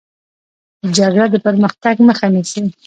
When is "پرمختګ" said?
1.45-1.95